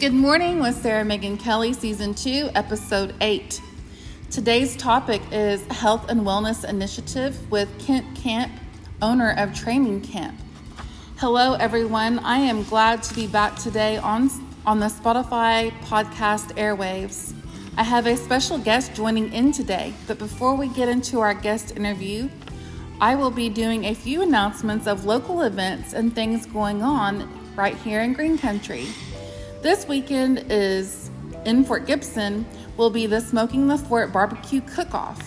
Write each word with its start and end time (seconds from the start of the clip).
Good 0.00 0.14
morning 0.14 0.60
with 0.60 0.80
Sarah 0.80 1.04
Megan 1.04 1.36
Kelly, 1.36 1.72
Season 1.72 2.14
2, 2.14 2.50
Episode 2.54 3.16
8. 3.20 3.60
Today's 4.30 4.76
topic 4.76 5.20
is 5.32 5.60
Health 5.72 6.08
and 6.08 6.20
Wellness 6.20 6.62
Initiative 6.64 7.50
with 7.50 7.68
Kent 7.80 8.06
Kamp, 8.14 8.52
owner 9.02 9.34
of 9.36 9.52
Training 9.52 10.02
Camp. 10.02 10.38
Hello, 11.16 11.54
everyone. 11.54 12.20
I 12.20 12.36
am 12.36 12.62
glad 12.62 13.02
to 13.02 13.14
be 13.16 13.26
back 13.26 13.56
today 13.56 13.96
on, 13.96 14.30
on 14.64 14.78
the 14.78 14.86
Spotify 14.86 15.72
podcast 15.80 16.52
airwaves. 16.52 17.34
I 17.76 17.82
have 17.82 18.06
a 18.06 18.16
special 18.16 18.56
guest 18.56 18.94
joining 18.94 19.32
in 19.32 19.50
today, 19.50 19.92
but 20.06 20.20
before 20.20 20.54
we 20.54 20.68
get 20.68 20.88
into 20.88 21.18
our 21.18 21.34
guest 21.34 21.76
interview, 21.76 22.28
I 23.00 23.16
will 23.16 23.32
be 23.32 23.48
doing 23.48 23.86
a 23.86 23.94
few 23.94 24.22
announcements 24.22 24.86
of 24.86 25.06
local 25.06 25.42
events 25.42 25.92
and 25.92 26.14
things 26.14 26.46
going 26.46 26.84
on 26.84 27.28
right 27.56 27.76
here 27.78 28.02
in 28.02 28.12
Green 28.12 28.38
Country. 28.38 28.86
This 29.60 29.88
weekend 29.88 30.44
is 30.50 31.10
in 31.44 31.64
Fort 31.64 31.84
Gibson 31.84 32.46
will 32.76 32.90
be 32.90 33.06
the 33.06 33.20
Smoking 33.20 33.66
the 33.66 33.76
Fort 33.76 34.12
Barbecue 34.12 34.60
Cook-Off. 34.60 35.20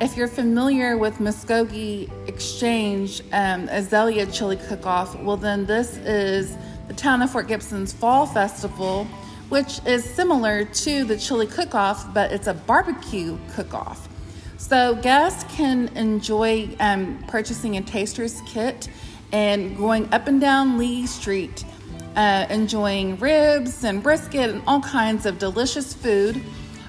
If 0.00 0.16
you're 0.16 0.28
familiar 0.28 0.96
with 0.96 1.14
Muskogee 1.14 2.08
Exchange 2.28 3.22
um, 3.32 3.68
Azalea 3.68 4.26
Chili 4.26 4.58
Cook-Off, 4.68 5.20
well 5.20 5.36
then 5.36 5.66
this 5.66 5.96
is 5.96 6.56
the 6.86 6.94
town 6.94 7.20
of 7.20 7.32
Fort 7.32 7.48
Gibson's 7.48 7.92
Fall 7.92 8.26
Festival, 8.26 9.06
which 9.48 9.84
is 9.86 10.04
similar 10.04 10.64
to 10.66 11.02
the 11.02 11.16
Chili 11.16 11.48
Cook-Off, 11.48 12.14
but 12.14 12.30
it's 12.30 12.46
a 12.46 12.54
barbecue 12.54 13.36
cook-off. 13.54 14.08
So 14.56 14.94
guests 14.94 15.52
can 15.52 15.88
enjoy 15.96 16.68
um, 16.78 17.24
purchasing 17.26 17.76
a 17.76 17.82
taster's 17.82 18.40
kit 18.42 18.88
and 19.32 19.76
going 19.76 20.14
up 20.14 20.28
and 20.28 20.40
down 20.40 20.78
Lee 20.78 21.08
Street 21.08 21.64
uh, 22.16 22.46
enjoying 22.50 23.16
ribs 23.18 23.84
and 23.84 24.02
brisket 24.02 24.50
and 24.50 24.62
all 24.66 24.80
kinds 24.80 25.26
of 25.26 25.38
delicious 25.38 25.94
food 25.94 26.42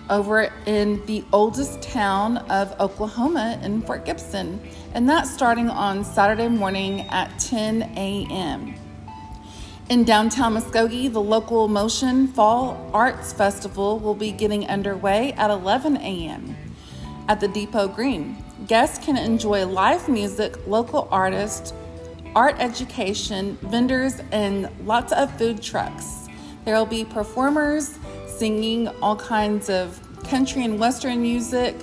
over 0.10 0.52
in 0.66 1.04
the 1.06 1.24
oldest 1.34 1.82
town 1.82 2.38
of 2.38 2.80
Oklahoma 2.80 3.60
in 3.64 3.82
Fort 3.82 4.06
Gibson. 4.06 4.62
And 4.94 5.10
that's 5.10 5.32
starting 5.32 5.70
on 5.70 6.04
Saturday 6.04 6.48
morning 6.48 7.02
at 7.10 7.38
10 7.40 7.82
a.m. 7.98 8.76
In 9.90 10.04
downtown 10.04 10.56
Muskogee, 10.56 11.12
the 11.12 11.22
local 11.22 11.68
Motion 11.68 12.28
Fall 12.28 12.90
Arts 12.94 13.34
Festival 13.34 14.00
will 14.00 14.16
be 14.16 14.32
getting 14.32 14.68
underway 14.68 15.34
at 15.34 15.52
11 15.52 15.98
a.m. 15.98 16.56
at 17.28 17.40
the 17.40 17.48
Depot 17.48 17.88
Green. 17.88 18.44
Guests 18.68 19.04
can 19.04 19.16
enjoy 19.18 19.66
live 19.66 20.10
music, 20.10 20.56
local 20.66 21.08
artists, 21.12 21.72
art 22.36 22.56
education, 22.60 23.58
vendors, 23.62 24.22
and 24.32 24.70
lots 24.86 25.14
of 25.14 25.36
food 25.38 25.62
trucks. 25.62 26.28
There 26.66 26.76
will 26.76 26.86
be 26.86 27.06
performers 27.06 27.98
singing 28.28 28.90
all 29.02 29.16
kinds 29.16 29.70
of 29.70 30.00
country 30.24 30.64
and 30.66 30.80
western 30.80 31.22
music, 31.22 31.76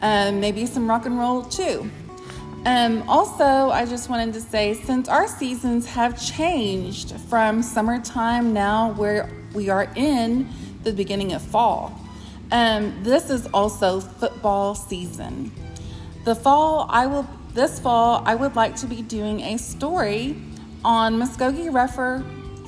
um, 0.00 0.40
maybe 0.40 0.64
some 0.64 0.88
rock 0.88 1.06
and 1.06 1.18
roll 1.18 1.42
too. 1.42 1.90
Um, 2.64 3.08
also, 3.08 3.44
I 3.44 3.84
just 3.84 4.08
wanted 4.08 4.34
to 4.34 4.40
say 4.40 4.74
since 4.74 5.08
our 5.08 5.28
seasons 5.28 5.86
have 5.86 6.20
changed 6.22 7.12
from 7.28 7.62
summertime 7.62 8.52
now, 8.52 8.92
where 8.92 9.30
we 9.54 9.68
are 9.68 9.90
in 9.96 10.48
the 10.84 10.92
beginning 10.92 11.32
of 11.32 11.42
fall, 11.42 11.98
um, 12.50 12.98
this 13.02 13.30
is 13.30 13.46
also 13.52 14.00
football 14.00 14.74
season. 14.74 15.52
The 16.24 16.34
fall, 16.34 16.86
I 16.90 17.06
will 17.06 17.28
this 17.58 17.80
fall, 17.80 18.22
I 18.24 18.36
would 18.36 18.54
like 18.54 18.76
to 18.76 18.86
be 18.86 19.02
doing 19.02 19.40
a 19.40 19.58
story 19.58 20.36
on 20.84 21.18
Muskogee 21.18 21.74
Rougher 21.74 22.24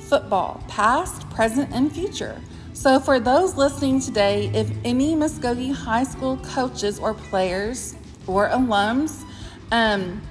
football, 0.09 0.61
past, 0.67 1.29
present, 1.29 1.71
and 1.71 1.89
future. 1.89 2.41
So, 2.73 2.99
for 2.99 3.17
those 3.17 3.55
listening 3.55 4.01
today, 4.01 4.51
if 4.53 4.69
any 4.83 5.15
Muskogee 5.15 5.73
High 5.73 6.03
School 6.03 6.35
coaches 6.43 6.99
or 6.99 7.13
players 7.13 7.95
or 8.27 8.49
alums, 8.49 9.23
um, 9.71 10.21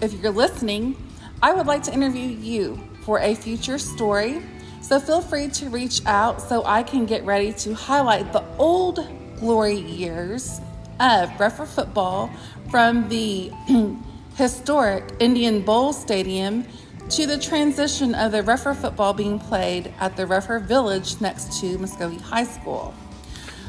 if 0.00 0.14
you're 0.14 0.32
listening, 0.32 0.96
I 1.42 1.52
would 1.52 1.66
like 1.66 1.82
to 1.82 1.92
interview 1.92 2.26
you 2.26 2.80
for 3.02 3.18
a 3.18 3.34
future 3.34 3.76
story. 3.76 4.40
So, 4.80 4.98
feel 4.98 5.20
free 5.20 5.48
to 5.48 5.68
reach 5.68 6.00
out 6.06 6.40
so 6.40 6.64
I 6.64 6.84
can 6.84 7.04
get 7.04 7.22
ready 7.26 7.52
to 7.52 7.74
highlight 7.74 8.32
the 8.32 8.44
old 8.56 9.06
glory 9.38 9.76
years 9.76 10.58
of 11.00 11.38
Rougher 11.38 11.66
football 11.66 12.30
from 12.70 13.08
the 13.08 13.50
historic 14.36 15.04
Indian 15.20 15.62
Bowl 15.62 15.92
Stadium 15.92 16.66
to 17.10 17.26
the 17.26 17.38
transition 17.38 18.14
of 18.14 18.32
the 18.32 18.42
Rougher 18.42 18.74
football 18.74 19.12
being 19.12 19.38
played 19.38 19.92
at 19.98 20.16
the 20.16 20.26
Rougher 20.26 20.58
Village 20.58 21.20
next 21.20 21.60
to 21.60 21.78
Muskogee 21.78 22.20
High 22.20 22.44
School. 22.44 22.94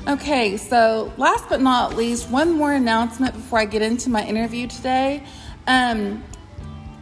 Okay, 0.08 0.56
so 0.58 1.12
last 1.18 1.50
but 1.50 1.62
not 1.62 1.96
least, 1.96 2.30
one 2.30 2.52
more 2.52 2.74
announcement 2.74 3.34
before 3.34 3.59
I 3.59 3.66
get 3.66 3.81
into 3.81 4.09
my 4.09 4.24
interview 4.25 4.68
today. 4.68 5.24
Um, 5.68 6.24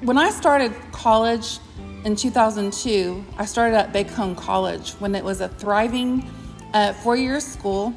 when 0.01 0.17
I 0.17 0.29
started 0.29 0.73
college 0.91 1.59
in 2.05 2.15
2002, 2.15 3.23
I 3.37 3.45
started 3.45 3.77
at 3.77 3.93
Bacone 3.93 4.35
College 4.35 4.91
when 4.93 5.15
it 5.15 5.23
was 5.23 5.41
a 5.41 5.49
thriving 5.49 6.29
uh, 6.73 6.93
four 6.93 7.15
year 7.15 7.39
school 7.39 7.93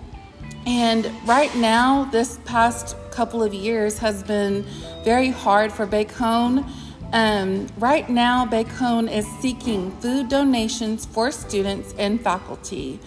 and 0.66 1.09
right 1.25 1.54
now, 1.54 2.04
this 2.10 2.41
past 2.44 2.97
couple 3.12 3.41
of 3.41 3.54
years 3.54 3.99
has 3.99 4.25
been 4.25 4.65
very 5.04 5.31
hard 5.31 5.72
for 5.72 5.87
Bacone. 5.87 6.69
Um, 7.12 7.69
right 7.78 8.10
now, 8.10 8.44
Bacone 8.44 9.10
is 9.10 9.25
seeking 9.41 9.93
food 10.00 10.28
donations 10.28 11.06
for 11.06 11.31
students 11.31 11.94
and 11.99 12.21
faculty. 12.21 12.99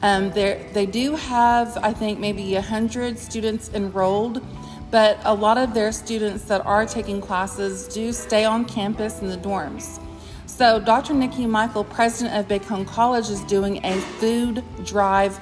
Um, 0.00 0.30
they 0.30 0.88
do 0.88 1.16
have, 1.16 1.76
I 1.82 1.92
think, 1.92 2.20
maybe 2.20 2.54
100 2.54 3.18
students 3.18 3.68
enrolled, 3.74 4.40
but 4.92 5.18
a 5.24 5.34
lot 5.34 5.58
of 5.58 5.74
their 5.74 5.90
students 5.90 6.44
that 6.44 6.64
are 6.64 6.86
taking 6.86 7.20
classes 7.20 7.88
do 7.88 8.12
stay 8.12 8.44
on 8.44 8.64
campus 8.64 9.20
in 9.20 9.28
the 9.28 9.36
dorms. 9.36 10.00
So, 10.46 10.80
Dr. 10.80 11.14
Nikki 11.14 11.46
Michael, 11.46 11.84
president 11.84 12.36
of 12.36 12.48
Bacone 12.48 12.86
College, 12.86 13.28
is 13.28 13.40
doing 13.42 13.84
a 13.84 13.92
food 14.18 14.64
drive 14.84 15.38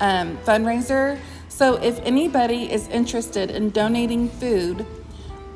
um, 0.00 0.36
fundraiser. 0.38 1.18
So 1.48 1.74
if 1.76 2.00
anybody 2.00 2.72
is 2.72 2.88
interested 2.88 3.50
in 3.50 3.70
donating 3.70 4.28
food 4.28 4.84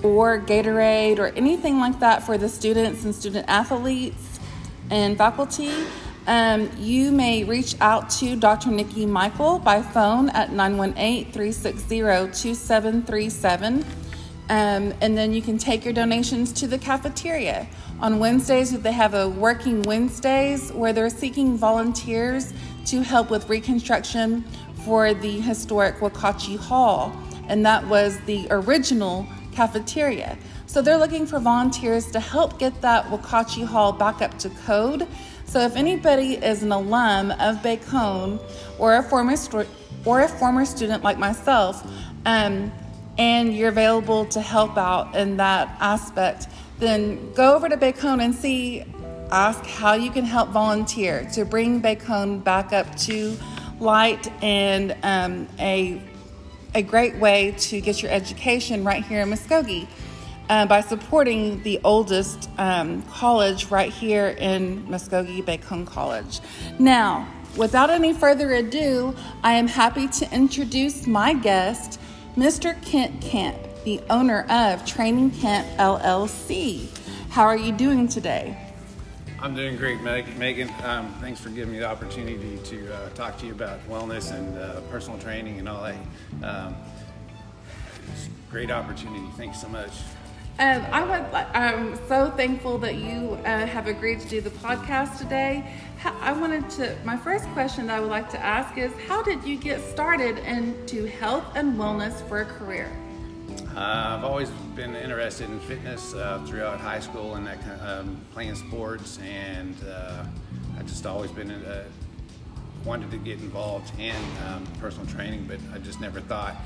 or 0.03 0.41
Gatorade 0.41 1.19
or 1.19 1.29
anything 1.29 1.79
like 1.79 1.99
that 2.01 2.23
for 2.23 2.39
the 2.39 2.49
students 2.49 3.05
and 3.05 3.15
student 3.15 3.47
athletes 3.49 4.39
and 4.91 5.19
faculty, 5.19 5.73
um, 6.29 6.71
you 6.77 7.11
may 7.11 7.43
reach 7.43 7.75
out 7.81 8.11
to 8.11 8.37
Dr. 8.37 8.71
Nikki 8.71 9.07
Michael 9.07 9.59
by 9.59 9.81
phone 9.83 10.29
at 10.31 10.53
918 10.53 11.33
360 11.33 11.99
2737. 11.99 13.85
Um, 14.49 14.95
and 15.01 15.17
then 15.17 15.33
you 15.33 15.43
can 15.43 15.59
take 15.59 15.85
your 15.85 15.93
donations 15.93 16.53
to 16.55 16.67
the 16.67 16.79
cafeteria. 16.79 17.67
On 18.01 18.19
Wednesdays, 18.19 18.79
they 18.81 18.93
have 18.93 19.15
a 19.15 19.29
working 19.29 19.83
Wednesdays 19.83 20.73
where 20.73 20.93
they're 20.93 21.11
seeking 21.11 21.57
volunteers 21.57 22.53
to 22.87 23.03
help 23.03 23.29
with 23.31 23.49
reconstruction 23.51 24.45
for 24.85 25.13
the 25.13 25.41
historic 25.41 25.97
Waukachi 25.97 26.57
Hall, 26.57 27.13
and 27.49 27.67
that 27.67 27.87
was 27.89 28.19
the 28.21 28.47
original 28.51 29.27
cafeteria. 29.53 30.39
So 30.67 30.81
they're 30.81 30.99
looking 30.99 31.27
for 31.27 31.41
volunteers 31.41 32.11
to 32.13 32.21
help 32.21 32.59
get 32.59 32.81
that 32.81 33.05
Waukachi 33.07 33.67
Hall 33.67 33.93
back 33.93 34.23
up 34.23 34.39
to 34.39 34.51
code. 34.51 35.07
So 35.45 35.61
if 35.61 35.77
anybody 35.77 36.35
is 36.35 36.63
an 36.63 36.73
alum 36.73 37.33
of 37.33 37.57
Bacone 37.57 38.41
or 38.79 38.97
a 38.97 39.03
former 39.03 39.35
or 40.05 40.21
a 40.21 40.29
former 40.29 40.65
student 40.65 41.03
like 41.03 41.19
myself, 41.19 41.87
um, 42.25 42.71
and 43.19 43.55
you're 43.55 43.69
available 43.69 44.25
to 44.27 44.41
help 44.41 44.79
out 44.79 45.15
in 45.15 45.37
that 45.37 45.77
aspect, 45.81 46.49
then 46.79 47.33
go 47.35 47.55
over 47.55 47.69
to 47.69 47.77
Bacone 47.77 48.23
and 48.23 48.35
see 48.35 48.85
ask 49.31 49.65
how 49.67 49.93
you 49.93 50.11
can 50.11 50.25
help 50.25 50.49
volunteer 50.51 51.29
to 51.35 51.45
bring 51.45 51.83
Bacone 51.83 52.43
back 52.43 52.73
up 52.73 52.97
to 52.97 53.37
light 53.79 54.31
and 54.43 54.97
um, 55.03 55.47
a, 55.59 56.01
a 56.75 56.83
great 56.83 57.17
way 57.17 57.55
to 57.59 57.81
get 57.81 58.03
your 58.03 58.11
education 58.11 58.85
right 58.85 59.05
here 59.05 59.21
in 59.21 59.29
Muskogee 59.29 59.87
uh, 60.49 60.67
by 60.67 60.81
supporting 60.81 61.63
the 61.63 61.81
oldest 61.85 62.49
um, 62.59 63.03
college 63.03 63.67
right 63.67 63.93
here 63.93 64.29
in 64.39 64.85
Muskogee, 64.87 65.45
Bacone 65.45 65.87
College. 65.87 66.41
Now, 66.79 67.29
without 67.57 67.91
any 67.91 68.13
further 68.13 68.55
ado, 68.55 69.15
I 69.43 69.55
am 69.55 69.69
happy 69.69 70.09
to 70.09 70.35
introduce 70.35 71.07
my 71.07 71.35
guest, 71.35 72.01
Mr. 72.39 72.81
Kent 72.83 73.21
Kamp, 73.21 73.59
the 73.83 74.01
owner 74.11 74.47
of 74.49 74.87
Training 74.87 75.33
Camp 75.33 75.67
LLC. 75.77 76.89
How 77.31 77.43
are 77.43 77.57
you 77.57 77.73
doing 77.73 78.07
today? 78.07 78.57
I'm 79.41 79.57
doing 79.57 79.77
great, 79.77 80.01
Megan. 80.03 80.73
Um, 80.85 81.13
thanks 81.21 81.41
for 81.41 81.49
giving 81.49 81.73
me 81.73 81.81
the 81.81 81.89
opportunity 81.89 82.59
to 82.63 82.95
uh, 82.95 83.09
talk 83.11 83.39
to 83.41 83.47
you 83.47 83.51
about 83.51 83.85
wellness 83.89 84.33
and 84.33 84.57
uh, 84.57 84.83
personal 84.83 85.19
training 85.19 85.59
and 85.59 85.69
all 85.69 85.83
that. 85.83 85.97
Um, 86.45 86.77
great 88.49 88.71
opportunity. 88.71 89.27
Thanks 89.37 89.61
so 89.61 89.69
much. 89.69 89.91
Um, 90.61 90.85
I 90.91 91.03
would 91.05 91.35
I'm 91.55 91.95
so 92.09 92.33
thankful 92.33 92.79
that 92.79 92.97
you 92.97 93.39
uh, 93.45 93.65
have 93.65 93.87
agreed 93.87 94.19
to 94.19 94.29
do 94.29 94.41
the 94.41 94.51
podcast 94.51 95.17
today. 95.17 95.73
I 96.05 96.33
wanted 96.33 96.69
to, 96.71 96.97
my 97.05 97.17
first 97.17 97.47
question 97.51 97.87
that 97.87 97.99
I 97.99 98.01
would 98.01 98.11
like 98.11 98.29
to 98.31 98.45
ask 98.45 98.77
is 98.77 98.91
how 99.07 99.23
did 99.23 99.45
you 99.45 99.57
get 99.57 99.81
started 99.81 100.39
into 100.39 101.07
health 101.07 101.45
and 101.55 101.79
wellness 101.79 102.27
for 102.29 102.41
a 102.41 102.45
career? 102.45 102.91
Uh, 103.77 104.17
I've 104.19 104.25
always 104.25 104.51
been 104.75 104.97
interested 104.97 105.49
in 105.49 105.61
fitness 105.61 106.13
uh, 106.15 106.45
throughout 106.45 106.81
high 106.81 106.99
school 106.99 107.37
and 107.37 107.47
that 107.47 107.61
kind 107.61 107.81
of, 107.81 108.07
um, 108.07 108.21
playing 108.33 108.57
sports, 108.57 109.21
and 109.25 109.77
uh, 109.89 110.25
I 110.77 110.83
just 110.83 111.07
always 111.07 111.31
been 111.31 111.53
uh, 111.53 111.85
wanted 112.85 113.13
to 113.13 113.19
get 113.19 113.39
involved 113.39 113.93
in 114.01 114.17
um, 114.49 114.67
personal 114.81 115.07
training, 115.07 115.45
but 115.47 115.61
I 115.73 115.79
just 115.79 116.01
never 116.01 116.21
thought 116.21 116.57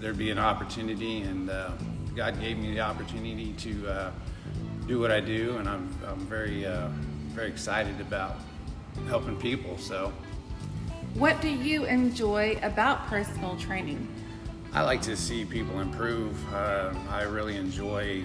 there'd 0.00 0.18
be 0.18 0.30
an 0.30 0.38
opportunity, 0.38 1.22
and 1.22 1.48
uh, 1.48 1.70
God 2.18 2.40
gave 2.40 2.58
me 2.58 2.74
the 2.74 2.80
opportunity 2.80 3.52
to 3.58 3.88
uh, 3.88 4.10
do 4.88 4.98
what 4.98 5.12
I 5.12 5.20
do, 5.20 5.56
and 5.58 5.68
I'm, 5.68 5.88
I'm 6.04 6.18
very 6.26 6.66
very 7.28 7.46
excited 7.46 8.00
about 8.00 8.34
helping 9.06 9.36
people. 9.36 9.78
So, 9.78 10.12
what 11.14 11.40
do 11.40 11.48
you 11.48 11.84
enjoy 11.84 12.58
about 12.64 13.06
personal 13.06 13.54
training? 13.54 14.08
I 14.72 14.82
like 14.82 15.00
to 15.02 15.16
see 15.16 15.44
people 15.44 15.78
improve. 15.78 16.34
Uh, 16.52 16.92
I 17.08 17.22
really 17.22 17.54
enjoy 17.54 18.24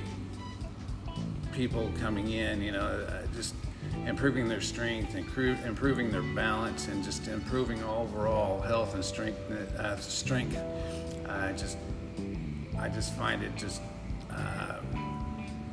people 1.52 1.92
coming 2.00 2.32
in, 2.32 2.64
you 2.64 2.72
know, 2.72 2.88
uh, 2.88 3.28
just 3.36 3.54
improving 4.08 4.48
their 4.48 4.62
strength, 4.62 5.14
improving 5.14 6.10
their 6.10 6.24
balance, 6.24 6.88
and 6.88 7.04
just 7.04 7.28
improving 7.28 7.84
overall 7.84 8.60
health 8.62 8.96
and 8.96 9.06
strength. 9.06 9.38
Uh, 9.52 9.98
strength. 9.98 10.60
I 11.30 11.52
just, 11.52 11.78
I 12.84 12.90
just 12.90 13.14
find 13.14 13.42
it 13.42 13.56
just 13.56 13.82
uh, 14.30 14.76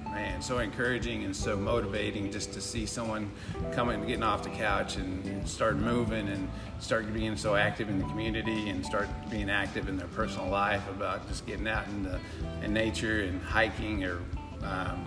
man, 0.05 0.41
so 0.41 0.61
encouraging 0.61 1.25
and 1.25 1.35
so 1.35 1.57
motivating 1.57 2.31
just 2.31 2.53
to 2.53 2.61
see 2.61 2.87
someone 2.87 3.29
coming, 3.73 4.07
getting 4.07 4.23
off 4.23 4.45
the 4.45 4.51
couch 4.51 4.95
and 4.95 5.49
start 5.49 5.77
moving 5.77 6.29
and 6.29 6.49
start 6.79 7.13
being 7.13 7.37
so 7.37 7.57
active 7.57 7.89
in 7.89 7.99
the 7.99 8.05
community 8.05 8.69
and 8.69 8.87
start 8.87 9.09
being 9.29 9.51
active 9.51 9.89
in 9.89 9.97
their 9.97 10.07
personal 10.09 10.49
life 10.49 10.89
about 10.89 11.27
just 11.27 11.47
getting 11.47 11.67
out 11.67 11.85
in, 11.89 12.05
the, 12.05 12.21
in 12.63 12.73
nature 12.73 13.23
and 13.23 13.43
hiking 13.43 14.05
or 14.05 14.21
um, 14.63 15.05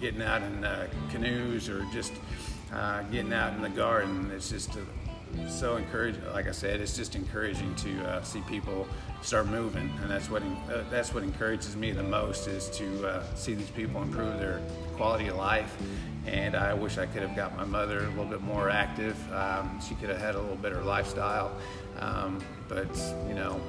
getting 0.00 0.22
out 0.22 0.42
in 0.42 0.64
uh, 0.64 0.88
canoes 1.12 1.68
or 1.68 1.86
just 1.92 2.14
uh, 2.72 3.02
getting 3.12 3.32
out 3.32 3.54
in 3.54 3.62
the 3.62 3.68
garden. 3.68 4.28
It's 4.34 4.50
just 4.50 4.74
a, 4.74 4.80
so 5.48 5.76
encouraging. 5.76 6.24
Like 6.32 6.48
I 6.48 6.52
said, 6.52 6.80
it's 6.80 6.96
just 6.96 7.14
encouraging 7.14 7.74
to 7.76 8.04
uh, 8.04 8.22
see 8.22 8.40
people 8.42 8.86
start 9.22 9.46
moving, 9.46 9.90
and 10.00 10.10
that's 10.10 10.30
what 10.30 10.42
uh, 10.42 10.82
that's 10.90 11.14
what 11.14 11.22
encourages 11.22 11.76
me 11.76 11.92
the 11.92 12.02
most 12.02 12.48
is 12.48 12.68
to 12.70 13.06
uh, 13.06 13.34
see 13.34 13.54
these 13.54 13.70
people 13.70 14.02
improve 14.02 14.38
their 14.38 14.60
quality 14.96 15.28
of 15.28 15.36
life. 15.36 15.76
And 16.26 16.54
I 16.54 16.72
wish 16.74 16.98
I 16.98 17.06
could 17.06 17.22
have 17.22 17.34
got 17.34 17.56
my 17.56 17.64
mother 17.64 17.98
a 17.98 18.08
little 18.10 18.24
bit 18.24 18.42
more 18.42 18.70
active. 18.70 19.16
Um, 19.32 19.80
she 19.86 19.94
could 19.96 20.08
have 20.08 20.20
had 20.20 20.34
a 20.34 20.40
little 20.40 20.56
better 20.56 20.82
lifestyle, 20.82 21.52
um, 21.98 22.40
but 22.68 22.94
you 23.28 23.34
know, 23.34 23.60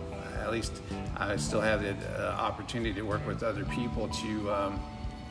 at 0.42 0.52
least 0.52 0.82
I 1.18 1.36
still 1.38 1.62
have 1.62 1.82
the 1.82 1.96
uh, 2.20 2.34
opportunity 2.34 2.94
to 2.94 3.02
work 3.04 3.26
with 3.26 3.44
other 3.44 3.66
people 3.66 4.08
to 4.08 4.52
um, 4.52 4.80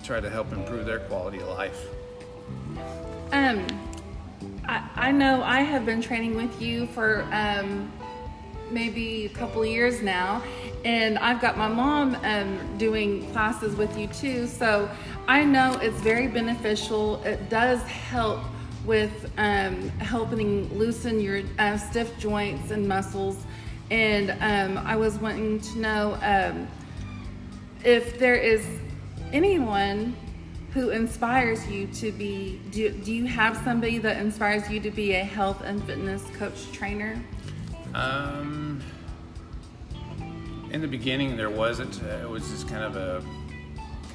try 0.03 0.21
to 0.21 0.31
help 0.31 0.53
improve 0.53 0.87
their 0.87 1.01
quality 1.01 1.39
of 1.39 1.49
life. 1.49 1.87
Um, 3.33 3.67
I, 4.69 4.89
I 4.97 5.11
know 5.13 5.43
I 5.43 5.61
have 5.61 5.85
been 5.85 6.01
training 6.01 6.35
with 6.35 6.61
you 6.61 6.87
for 6.89 7.27
um, 7.33 7.91
maybe 8.71 9.27
a 9.27 9.29
couple 9.29 9.65
years 9.65 10.03
now, 10.03 10.43
and 10.85 11.19
I've 11.19 11.41
got 11.41 11.59
my 11.59 11.69
mom 11.69 12.17
um, 12.23 12.79
doing 12.79 13.31
classes 13.33 13.77
with 13.77 13.97
you 13.99 14.07
too. 14.09 14.47
So 14.47 14.89
I 15.29 15.45
know 15.45 15.79
it's 15.81 16.01
very 16.01 16.29
beneficial. 16.29 17.23
It 17.25 17.49
does 17.49 17.83
help 17.83 18.41
with 18.85 19.31
um, 19.39 19.89
helping 20.01 20.73
loosen 20.77 21.21
your 21.21 21.43
uh, 21.59 21.77
stiff 21.77 22.19
joints 22.19 22.71
and 22.71 22.89
muscles. 22.89 23.37
And 23.91 24.31
um, 24.41 24.85
I 24.87 24.97
was 24.97 25.19
wanting 25.19 25.61
to 25.61 25.79
know 25.79 26.19
um, 26.23 26.67
if 27.85 28.19
there 28.19 28.37
is 28.37 28.67
anyone 29.33 30.17
who 30.75 30.91
inspires 30.91 31.67
you 31.69 31.87
to 31.89 32.13
be 32.13 32.61
do, 32.71 32.91
do 32.91 33.13
you 33.13 33.27
have 33.27 33.57
somebody 33.59 33.99
that 33.99 34.17
inspires 34.19 34.71
you 34.71 34.81
to 34.81 34.91
be 34.91 35.13
a 35.13 35.25
health 35.25 35.63
and 35.63 35.83
fitness 35.85 36.23
coach 36.37 36.71
trainer? 36.73 37.21
Um 37.95 38.83
in 40.71 40.81
the 40.81 40.89
beginning 40.89 41.37
there 41.37 41.51
wasn't. 41.51 42.03
It 42.03 42.29
was 42.29 42.49
just 42.49 42.69
kind 42.69 42.85
of 42.85 42.97
a 42.97 43.23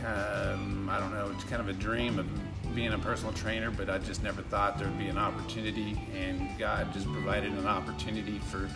um, 0.05 0.87
i 0.89 0.99
don't 0.99 1.11
know 1.11 1.29
it's 1.33 1.43
kind 1.45 1.59
of 1.59 1.67
a 1.67 1.73
dream 1.73 2.19
of 2.19 2.27
being 2.75 2.93
a 2.93 2.99
personal 2.99 3.33
trainer 3.33 3.71
but 3.71 3.89
i 3.89 3.97
just 3.97 4.21
never 4.21 4.43
thought 4.43 4.77
there'd 4.77 4.97
be 4.97 5.07
an 5.07 5.17
opportunity 5.17 5.99
and 6.15 6.47
god 6.59 6.93
just 6.93 7.11
provided 7.11 7.51
an 7.53 7.65
opportunity 7.65 8.37
for 8.39 8.69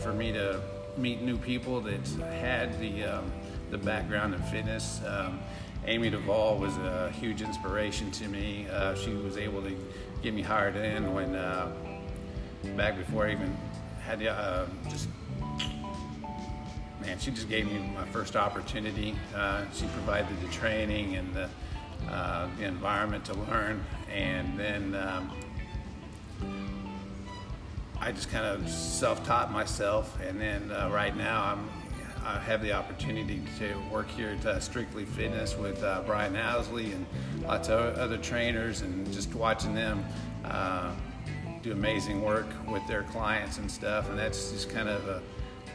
for 0.00 0.12
me 0.12 0.30
to 0.30 0.62
meet 0.96 1.22
new 1.22 1.36
people 1.36 1.80
that 1.80 2.06
had 2.40 2.78
the 2.80 3.04
um, 3.04 3.32
the 3.70 3.78
background 3.78 4.34
in 4.34 4.42
fitness. 4.44 5.00
Um, 5.06 5.40
Amy 5.86 6.10
Duvall 6.10 6.58
was 6.58 6.76
a 6.76 7.10
huge 7.10 7.42
inspiration 7.42 8.10
to 8.12 8.28
me. 8.28 8.66
Uh, 8.68 8.94
she 8.94 9.12
was 9.14 9.36
able 9.36 9.62
to 9.62 9.76
get 10.22 10.34
me 10.34 10.42
hired 10.42 10.76
in 10.76 11.14
when 11.14 11.34
uh, 11.34 11.72
back 12.76 12.96
before 12.96 13.26
I 13.26 13.32
even 13.32 13.56
had 14.02 14.18
the 14.18 14.30
uh, 14.30 14.66
just 14.88 15.08
man. 17.00 17.18
She 17.18 17.30
just 17.30 17.48
gave 17.48 17.66
me 17.66 17.78
my 17.94 18.06
first 18.06 18.36
opportunity. 18.36 19.16
Uh, 19.34 19.64
she 19.72 19.86
provided 19.86 20.40
the 20.42 20.48
training 20.48 21.16
and 21.16 21.34
the, 21.34 21.48
uh, 22.10 22.48
the 22.58 22.64
environment 22.64 23.24
to 23.26 23.34
learn, 23.34 23.84
and 24.12 24.58
then. 24.58 24.94
Um, 24.94 25.30
I 28.02 28.12
just 28.12 28.30
kind 28.30 28.46
of 28.46 28.66
self-taught 28.66 29.52
myself, 29.52 30.18
and 30.22 30.40
then 30.40 30.72
uh, 30.72 30.88
right 30.90 31.14
now 31.14 31.44
I'm 31.44 31.68
I 32.24 32.38
have 32.38 32.60
the 32.60 32.72
opportunity 32.72 33.42
to 33.58 33.74
work 33.90 34.08
here 34.08 34.36
at 34.38 34.44
uh, 34.44 34.60
Strictly 34.60 35.04
Fitness 35.04 35.56
with 35.56 35.82
uh, 35.82 36.02
Brian 36.04 36.34
Ousley 36.34 36.92
and 36.92 37.06
lots 37.42 37.68
of 37.68 37.96
other 37.96 38.18
trainers, 38.18 38.82
and 38.82 39.10
just 39.12 39.34
watching 39.34 39.74
them 39.74 40.04
uh, 40.44 40.92
do 41.62 41.72
amazing 41.72 42.20
work 42.22 42.46
with 42.68 42.86
their 42.86 43.04
clients 43.04 43.58
and 43.58 43.70
stuff. 43.70 44.10
And 44.10 44.18
that's 44.18 44.52
just 44.52 44.70
kind 44.70 44.88
of 44.88 45.08
a 45.08 45.22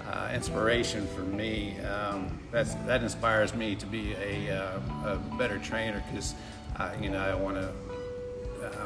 uh, 0.07 0.31
inspiration 0.33 1.07
for 1.07 1.21
me. 1.21 1.80
Um, 1.81 2.39
that 2.51 3.01
inspires 3.01 3.56
me 3.56 3.75
to 3.75 3.86
be 3.88 4.13
a, 4.13 4.56
uh, 4.56 4.80
a 5.06 5.38
better 5.38 5.57
trainer 5.57 6.03
because 6.12 6.36
you 7.01 7.09
know 7.09 7.19
I 7.19 7.33
want 7.33 7.57
to 7.57 7.74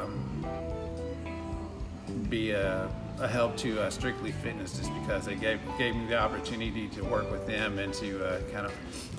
um, 0.00 0.46
be 2.28 2.52
a 2.52 2.90
a 3.20 3.28
help 3.28 3.56
to 3.58 3.80
uh, 3.82 3.90
Strictly 3.90 4.32
Fitness 4.32 4.76
just 4.78 4.92
because 5.02 5.26
they 5.26 5.34
gave, 5.34 5.60
gave 5.76 5.94
me 5.94 6.06
the 6.06 6.18
opportunity 6.18 6.88
to 6.88 7.02
work 7.04 7.30
with 7.30 7.46
them 7.46 7.78
and 7.78 7.92
to 7.94 8.24
uh, 8.24 8.40
kind 8.50 8.66
of 8.66 8.72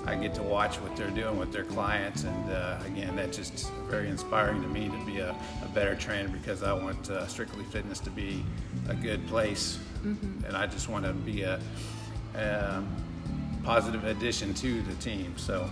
I 0.04 0.16
get 0.16 0.34
to 0.34 0.42
watch 0.42 0.76
what 0.76 0.96
they're 0.96 1.10
doing 1.10 1.38
with 1.38 1.52
their 1.52 1.64
clients 1.64 2.24
and 2.24 2.50
uh, 2.50 2.80
again 2.84 3.14
that's 3.14 3.36
just 3.36 3.70
very 3.88 4.08
inspiring 4.08 4.60
to 4.62 4.68
me 4.68 4.88
to 4.88 5.06
be 5.06 5.18
a, 5.20 5.30
a 5.64 5.68
better 5.68 5.94
trainer 5.94 6.28
because 6.28 6.64
I 6.64 6.72
want 6.72 7.10
uh, 7.10 7.26
Strictly 7.28 7.64
Fitness 7.64 8.00
to 8.00 8.10
be 8.10 8.44
a 8.88 8.94
good 8.94 9.24
place 9.28 9.78
mm-hmm. 10.04 10.44
and 10.44 10.56
I 10.56 10.66
just 10.66 10.88
want 10.88 11.04
to 11.04 11.12
be 11.12 11.42
a, 11.42 11.60
a 12.34 12.82
positive 13.62 14.04
addition 14.04 14.52
to 14.54 14.82
the 14.82 14.94
team 14.96 15.34
so 15.38 15.70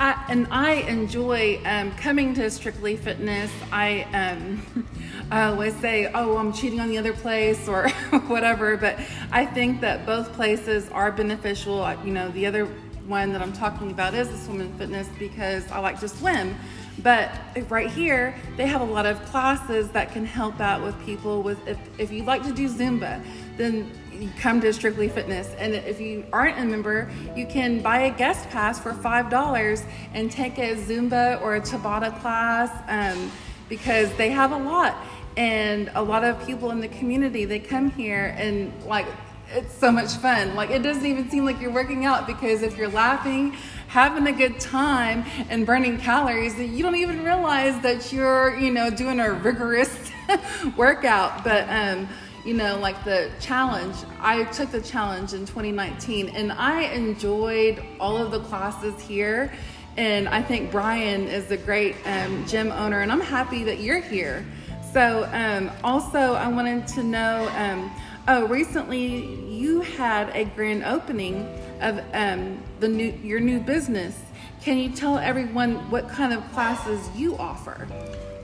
I, 0.00 0.24
and 0.28 0.46
I 0.52 0.74
enjoy 0.74 1.60
um, 1.64 1.90
coming 1.96 2.32
to 2.34 2.48
Strictly 2.50 2.96
Fitness. 2.96 3.50
I, 3.72 4.02
um, 4.12 4.86
I 5.30 5.44
always 5.44 5.74
say, 5.76 6.10
oh, 6.12 6.36
I'm 6.36 6.52
cheating 6.52 6.78
on 6.78 6.88
the 6.88 6.98
other 6.98 7.12
place 7.12 7.66
or 7.66 7.88
whatever, 8.28 8.76
but 8.76 8.98
I 9.32 9.44
think 9.44 9.80
that 9.80 10.06
both 10.06 10.32
places 10.34 10.88
are 10.90 11.10
beneficial. 11.10 11.92
You 12.04 12.12
know, 12.12 12.28
the 12.28 12.46
other 12.46 12.66
one 13.06 13.32
that 13.32 13.42
I'm 13.42 13.52
talking 13.52 13.90
about 13.90 14.14
is 14.14 14.28
the 14.28 14.38
swim 14.38 14.60
and 14.60 14.72
fitness 14.78 15.08
because 15.18 15.68
I 15.72 15.80
like 15.80 15.98
to 16.00 16.08
swim. 16.08 16.54
But 17.02 17.30
right 17.68 17.90
here, 17.90 18.36
they 18.56 18.66
have 18.66 18.80
a 18.80 18.84
lot 18.84 19.06
of 19.06 19.24
classes 19.26 19.88
that 19.90 20.12
can 20.12 20.24
help 20.24 20.60
out 20.60 20.82
with 20.82 21.00
people 21.04 21.42
with 21.42 21.66
if, 21.66 21.78
if 21.98 22.12
you 22.12 22.22
like 22.24 22.42
to 22.44 22.52
do 22.52 22.68
Zumba, 22.68 23.24
then 23.56 23.90
you 24.18 24.30
come 24.38 24.60
to 24.60 24.72
Strictly 24.72 25.08
Fitness. 25.08 25.48
And 25.58 25.74
if 25.74 26.00
you 26.00 26.24
aren't 26.32 26.58
a 26.58 26.64
member, 26.64 27.10
you 27.36 27.46
can 27.46 27.80
buy 27.80 28.00
a 28.00 28.10
guest 28.10 28.48
pass 28.50 28.78
for 28.78 28.92
$5 28.92 29.84
and 30.14 30.30
take 30.30 30.58
a 30.58 30.74
Zumba 30.76 31.40
or 31.40 31.56
a 31.56 31.60
Tabata 31.60 32.18
class 32.20 32.70
um, 32.88 33.30
because 33.68 34.12
they 34.16 34.30
have 34.30 34.52
a 34.52 34.56
lot. 34.56 34.96
And 35.36 35.90
a 35.94 36.02
lot 36.02 36.24
of 36.24 36.44
people 36.44 36.72
in 36.72 36.80
the 36.80 36.88
community, 36.88 37.44
they 37.44 37.60
come 37.60 37.90
here 37.90 38.34
and 38.36 38.72
like, 38.84 39.06
it's 39.50 39.72
so 39.72 39.90
much 39.90 40.12
fun. 40.14 40.54
Like, 40.54 40.70
it 40.70 40.82
doesn't 40.82 41.06
even 41.06 41.30
seem 41.30 41.44
like 41.44 41.60
you're 41.60 41.72
working 41.72 42.04
out 42.04 42.26
because 42.26 42.62
if 42.62 42.76
you're 42.76 42.90
laughing, 42.90 43.52
having 43.86 44.26
a 44.26 44.32
good 44.32 44.60
time, 44.60 45.24
and 45.48 45.64
burning 45.64 45.96
calories, 45.96 46.58
you 46.58 46.82
don't 46.82 46.96
even 46.96 47.24
realize 47.24 47.80
that 47.80 48.12
you're, 48.12 48.58
you 48.58 48.70
know, 48.70 48.90
doing 48.90 49.20
a 49.20 49.32
rigorous 49.32 50.10
workout. 50.76 51.44
But, 51.44 51.66
um, 51.70 52.08
you 52.44 52.54
know, 52.54 52.78
like 52.78 53.04
the 53.04 53.30
challenge. 53.40 53.96
I 54.20 54.44
took 54.44 54.70
the 54.70 54.80
challenge 54.80 55.32
in 55.32 55.40
2019 55.40 56.30
and 56.30 56.52
I 56.52 56.82
enjoyed 56.82 57.82
all 58.00 58.16
of 58.16 58.30
the 58.30 58.40
classes 58.40 59.00
here. 59.00 59.52
and 59.96 60.28
I 60.28 60.42
think 60.42 60.70
Brian 60.70 61.26
is 61.26 61.50
a 61.50 61.56
great 61.56 61.96
um, 62.06 62.46
gym 62.46 62.70
owner, 62.70 63.00
and 63.00 63.10
I'm 63.10 63.20
happy 63.20 63.64
that 63.64 63.80
you're 63.80 64.00
here. 64.00 64.46
So, 64.92 65.28
um, 65.32 65.70
also, 65.82 66.34
I 66.34 66.46
wanted 66.48 66.86
to 66.88 67.02
know 67.02 67.50
um, 67.56 67.90
oh, 68.28 68.46
recently 68.46 69.34
you 69.48 69.80
had 69.80 70.30
a 70.36 70.44
grand 70.44 70.84
opening 70.84 71.48
of 71.80 72.00
um, 72.12 72.62
the 72.80 72.88
new 72.88 73.12
your 73.22 73.40
new 73.40 73.58
business. 73.60 74.20
Can 74.62 74.78
you 74.78 74.90
tell 74.90 75.18
everyone 75.18 75.90
what 75.90 76.08
kind 76.08 76.32
of 76.32 76.48
classes 76.52 77.08
you 77.16 77.36
offer? 77.38 77.88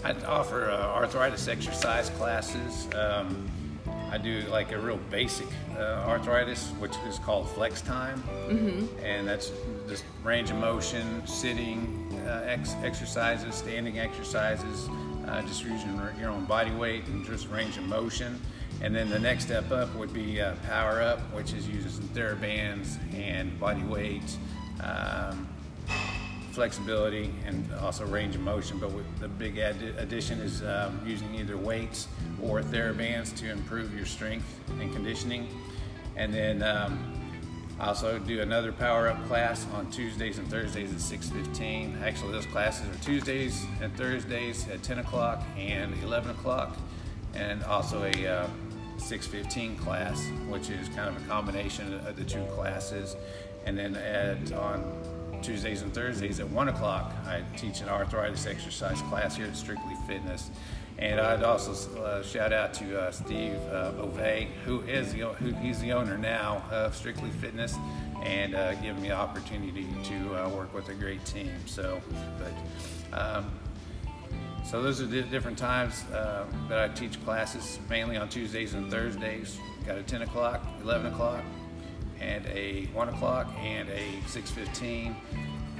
I 0.02 0.12
offer 0.24 0.70
uh, 0.70 0.94
arthritis 0.94 1.48
exercise 1.48 2.10
classes. 2.10 2.88
Um, 2.94 3.50
I 4.14 4.18
do 4.18 4.42
like 4.42 4.71
a 4.71 4.78
real 4.78 5.00
basic 5.11 5.49
uh, 5.76 6.04
arthritis, 6.06 6.68
which 6.78 6.94
is 7.09 7.18
called 7.18 7.50
flex 7.50 7.80
time, 7.80 8.23
mm-hmm. 8.47 9.04
and 9.04 9.26
that's 9.26 9.50
just 9.88 10.04
range 10.23 10.50
of 10.52 10.56
motion, 10.59 11.26
sitting 11.26 12.16
uh, 12.25 12.44
ex- 12.47 12.76
exercises, 12.85 13.56
standing 13.56 13.99
exercises, 13.99 14.88
uh, 15.26 15.42
just 15.42 15.64
using 15.64 16.00
your 16.16 16.30
own 16.30 16.44
body 16.44 16.71
weight 16.71 17.04
and 17.09 17.26
just 17.26 17.50
range 17.50 17.76
of 17.76 17.83
motion. 17.88 18.40
And 18.80 18.94
then 18.94 19.11
the 19.11 19.18
next 19.18 19.47
step 19.47 19.73
up 19.73 19.92
would 19.97 20.12
be 20.12 20.40
uh, 20.40 20.54
power 20.68 21.02
up, 21.02 21.18
which 21.35 21.52
is 21.52 21.68
using 21.68 22.06
TheraBands 22.11 22.99
and 23.14 23.59
body 23.59 23.83
weight, 23.83 24.37
um, 24.80 25.49
flexibility, 26.54 27.34
and 27.46 27.73
also 27.80 28.06
range 28.06 28.34
of 28.34 28.40
motion. 28.40 28.78
But 28.78 28.92
the 29.20 29.28
big 29.28 29.58
ad- 29.58 29.94
addition 29.99 30.38
is 30.40 30.62
um, 30.62 31.00
using 31.04 31.34
either 31.34 31.56
weights 31.56 32.08
or 32.40 32.62
TheraBands 32.62 33.37
to 33.38 33.50
improve 33.50 33.94
your 33.94 34.06
strength 34.06 34.46
and 34.80 34.92
conditioning. 34.92 35.49
And 36.16 36.32
then 36.32 36.62
um, 36.62 37.14
I 37.80 37.88
also 37.88 38.20
do 38.20 38.40
another 38.40 38.70
power 38.70 39.08
up 39.08 39.26
class 39.26 39.66
on 39.75 39.90
Tuesdays 39.90 40.38
and 40.38 40.49
Thursdays 40.49 40.92
at 40.92 40.99
6:15. 40.99 42.00
Actually, 42.02 42.32
those 42.32 42.46
classes 42.46 42.87
are 42.88 43.04
Tuesdays 43.04 43.66
and 43.80 43.94
Thursdays 43.96 44.68
at 44.68 44.82
10 44.82 45.00
o'clock 45.00 45.42
and 45.56 45.92
11 46.04 46.30
o'clock, 46.30 46.76
and 47.34 47.64
also 47.64 48.04
a 48.04 48.26
uh, 48.26 48.49
6:15 48.99 49.76
class, 49.78 50.25
which 50.49 50.70
is 50.70 50.88
kind 50.90 51.08
of 51.08 51.20
a 51.20 51.28
combination 51.28 51.94
of 52.06 52.14
the 52.14 52.25
two 52.25 52.44
classes. 52.54 53.16
And 53.66 53.76
then 53.76 53.96
at 53.96 54.52
on 54.52 54.84
Tuesdays 55.44 55.82
and 55.82 55.92
Thursdays 55.92 56.40
at 56.40 56.48
1 56.48 56.68
o'clock, 56.68 57.12
I 57.26 57.42
teach 57.56 57.82
an 57.82 57.90
arthritis 57.90 58.46
exercise 58.46 59.02
class 59.02 59.36
here 59.36 59.46
at 59.46 59.54
Strictly 59.54 59.94
Fitness. 60.06 60.50
And 60.96 61.20
I'd 61.20 61.42
also 61.42 61.72
uh, 62.00 62.22
shout 62.22 62.52
out 62.52 62.72
to 62.74 62.98
uh, 62.98 63.10
Steve 63.10 63.58
uh, 63.70 63.90
Beauvais, 63.92 64.48
who 64.64 64.80
is 64.82 65.12
the, 65.12 65.26
who, 65.34 65.52
he's 65.54 65.80
the 65.80 65.92
owner 65.92 66.16
now 66.16 66.64
of 66.70 66.96
Strictly 66.96 67.28
Fitness, 67.30 67.76
and 68.22 68.54
uh, 68.54 68.74
giving 68.76 69.02
me 69.02 69.08
the 69.08 69.14
opportunity 69.14 69.86
to 70.04 70.34
uh, 70.34 70.48
work 70.48 70.72
with 70.72 70.88
a 70.88 70.94
great 70.94 71.22
team. 71.26 71.52
So, 71.66 72.00
but 72.38 73.18
um, 73.18 73.50
so 74.64 74.80
those 74.80 75.02
are 75.02 75.06
the 75.06 75.22
different 75.22 75.58
times 75.58 76.04
uh, 76.04 76.46
that 76.70 76.78
I 76.78 76.88
teach 76.94 77.22
classes, 77.22 77.78
mainly 77.90 78.16
on 78.16 78.30
Tuesdays 78.30 78.72
and 78.72 78.90
Thursdays. 78.90 79.58
Got 79.86 79.98
a 79.98 80.02
10 80.02 80.22
o'clock, 80.22 80.64
11 80.82 81.12
o'clock, 81.12 81.44
and 82.21 82.47
a 82.47 82.87
1 82.92 83.09
o'clock, 83.09 83.49
and 83.59 83.88
a 83.90 84.21
6:15 84.26 85.14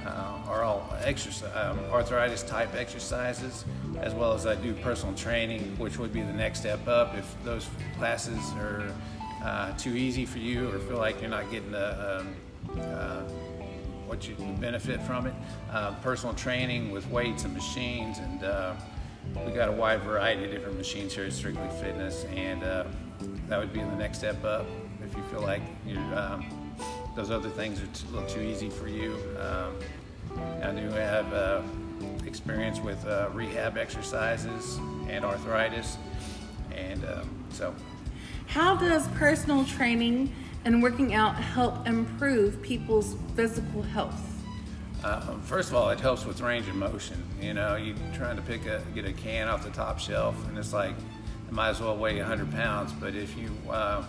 uh, 0.05 0.09
are 0.47 0.63
all 0.63 0.93
exercise, 1.03 1.49
um, 1.55 1.79
arthritis 1.91 2.43
type 2.43 2.75
exercises, 2.75 3.65
as 3.99 4.13
well 4.13 4.33
as 4.33 4.45
I 4.45 4.55
do 4.55 4.73
personal 4.73 5.15
training, 5.15 5.75
which 5.77 5.97
would 5.97 6.13
be 6.13 6.21
the 6.21 6.33
next 6.33 6.59
step 6.59 6.87
up. 6.87 7.15
If 7.15 7.35
those 7.43 7.67
classes 7.97 8.39
are 8.57 8.91
uh, 9.43 9.71
too 9.77 9.95
easy 9.95 10.25
for 10.25 10.39
you 10.39 10.69
or 10.69 10.79
feel 10.79 10.97
like 10.97 11.21
you're 11.21 11.29
not 11.29 11.49
getting 11.51 11.71
the 11.71 12.19
um, 12.19 12.35
uh, 12.79 13.21
what 14.05 14.27
you 14.27 14.35
benefit 14.59 15.01
from 15.01 15.25
it, 15.25 15.33
uh, 15.71 15.93
personal 15.95 16.35
training 16.35 16.91
with 16.91 17.09
weights 17.09 17.43
and 17.43 17.53
machines, 17.53 18.19
and 18.19 18.43
uh, 18.43 18.75
we 19.45 19.51
got 19.51 19.69
a 19.69 19.71
wide 19.71 20.01
variety 20.01 20.45
of 20.45 20.51
different 20.51 20.77
machines 20.77 21.13
here 21.13 21.25
at 21.25 21.33
Strictly 21.33 21.67
Fitness, 21.81 22.25
and 22.35 22.63
uh, 22.63 22.85
that 23.47 23.59
would 23.59 23.73
be 23.73 23.79
the 23.79 23.95
next 23.95 24.19
step 24.19 24.43
up 24.43 24.67
if 25.03 25.15
you 25.15 25.23
feel 25.23 25.41
like. 25.41 25.61
Um, 26.15 26.45
those 27.15 27.31
other 27.31 27.49
things 27.49 27.81
are 27.81 27.85
a 27.85 28.11
little 28.11 28.29
too 28.29 28.41
easy 28.41 28.69
for 28.69 28.87
you. 28.87 29.15
Um, 29.39 29.75
I 30.61 30.71
do 30.71 30.89
have 30.89 31.33
uh, 31.33 31.61
experience 32.25 32.79
with 32.79 33.05
uh, 33.07 33.29
rehab 33.33 33.77
exercises 33.77 34.77
and 35.07 35.23
arthritis, 35.23 35.97
and 36.75 37.05
um, 37.05 37.29
so. 37.49 37.73
How 38.47 38.75
does 38.75 39.07
personal 39.09 39.63
training 39.65 40.33
and 40.65 40.83
working 40.83 41.13
out 41.13 41.35
help 41.35 41.87
improve 41.87 42.61
people's 42.61 43.15
physical 43.35 43.81
health? 43.81 44.21
Uh, 45.03 45.37
first 45.41 45.69
of 45.69 45.75
all, 45.75 45.89
it 45.91 45.99
helps 45.99 46.25
with 46.25 46.41
range 46.41 46.67
of 46.67 46.75
motion. 46.75 47.23
You 47.39 47.53
know, 47.53 47.75
you're 47.75 47.95
trying 48.13 48.35
to 48.35 48.41
pick 48.41 48.65
a 48.65 48.81
get 48.93 49.05
a 49.05 49.13
can 49.13 49.47
off 49.47 49.63
the 49.63 49.69
top 49.69 49.99
shelf, 49.99 50.35
and 50.47 50.57
it's 50.57 50.73
like 50.73 50.95
it 51.47 51.51
might 51.51 51.69
as 51.69 51.79
well 51.79 51.95
weigh 51.95 52.17
100 52.17 52.51
pounds. 52.51 52.91
But 52.91 53.15
if 53.15 53.37
you 53.37 53.51
uh, 53.69 54.03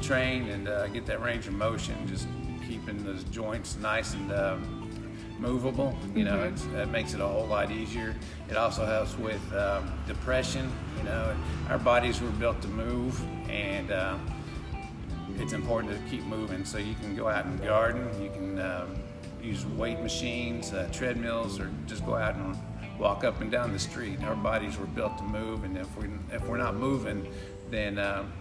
train 0.00 0.48
and 0.48 0.68
uh, 0.68 0.86
get 0.88 1.06
that 1.06 1.22
range 1.22 1.46
of 1.46 1.54
motion, 1.54 1.96
just 2.06 2.26
keeping 2.66 3.04
those 3.04 3.24
joints 3.24 3.76
nice 3.76 4.14
and 4.14 4.32
um, 4.32 4.90
movable. 5.38 5.96
You 6.14 6.24
know, 6.24 6.36
mm-hmm. 6.38 6.76
it 6.76 6.90
makes 6.90 7.14
it 7.14 7.20
a 7.20 7.26
whole 7.26 7.46
lot 7.46 7.70
easier. 7.70 8.14
It 8.48 8.56
also 8.56 8.84
helps 8.84 9.16
with 9.18 9.42
um, 9.54 9.92
depression. 10.06 10.70
You 10.98 11.04
know, 11.04 11.36
our 11.70 11.78
bodies 11.78 12.20
were 12.20 12.30
built 12.30 12.60
to 12.62 12.68
move, 12.68 13.20
and 13.48 13.92
um, 13.92 14.26
it's 15.36 15.52
important 15.52 15.92
to 15.92 16.10
keep 16.10 16.24
moving. 16.24 16.64
So 16.64 16.78
you 16.78 16.94
can 16.94 17.14
go 17.16 17.28
out 17.28 17.44
and 17.46 17.60
garden. 17.62 18.08
You 18.22 18.30
can 18.30 18.58
um, 18.60 18.96
use 19.42 19.66
weight 19.66 20.00
machines, 20.00 20.72
uh, 20.72 20.88
treadmills, 20.92 21.60
or 21.60 21.70
just 21.86 22.04
go 22.06 22.14
out 22.14 22.34
and 22.36 22.56
walk 22.98 23.24
up 23.24 23.40
and 23.40 23.50
down 23.50 23.72
the 23.72 23.78
street. 23.78 24.22
Our 24.22 24.36
bodies 24.36 24.78
were 24.78 24.86
built 24.86 25.18
to 25.18 25.24
move, 25.24 25.64
and 25.64 25.76
if 25.76 25.96
we 25.96 26.08
if 26.32 26.44
we're 26.46 26.58
not 26.58 26.76
moving, 26.76 27.26
then 27.74 27.98
um, 27.98 28.32